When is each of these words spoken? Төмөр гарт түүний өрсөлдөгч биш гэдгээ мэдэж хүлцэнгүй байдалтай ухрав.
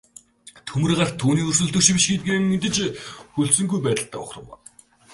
Төмөр 0.71 0.93
гарт 0.99 1.13
түүний 1.23 1.45
өрсөлдөгч 1.51 1.87
биш 1.97 2.05
гэдгээ 2.11 2.39
мэдэж 2.49 2.75
хүлцэнгүй 3.33 3.79
байдалтай 3.83 4.21
ухрав. 4.23 4.47